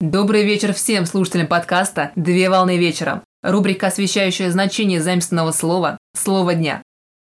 [0.00, 3.20] Добрый вечер всем слушателям подкаста «Две волны вечером».
[3.42, 6.80] Рубрика, освещающая значение заместного слова «Слово дня».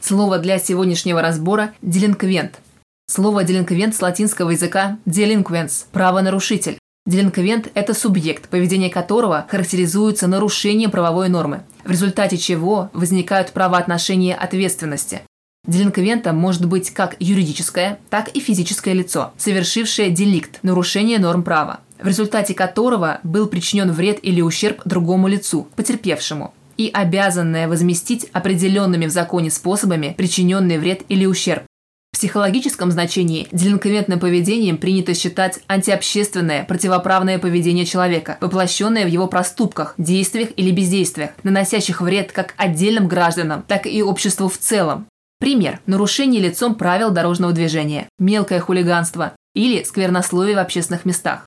[0.00, 2.60] Слово для сегодняшнего разбора– «делинквент».
[3.06, 6.78] Слово «делинквент» с латинского языка «delinquens»– правонарушитель.
[7.04, 15.20] Делинквент– это субъект, поведение которого характеризуется нарушением правовой нормы, в результате чего возникают правоотношения ответственности.
[15.66, 22.06] Делинквентом может быть как юридическое, так и физическое лицо, совершившее деликт– нарушение норм права в
[22.06, 29.10] результате которого был причинен вред или ущерб другому лицу, потерпевшему, и обязанное возместить определенными в
[29.10, 31.64] законе способами причиненный вред или ущерб.
[32.12, 39.94] В психологическом значении делинквентным поведением принято считать антиобщественное, противоправное поведение человека, воплощенное в его проступках,
[39.98, 45.06] действиях или бездействиях, наносящих вред как отдельным гражданам, так и обществу в целом.
[45.40, 51.46] Пример– нарушение лицом правил дорожного движения, мелкое хулиганство или сквернословие в общественных местах.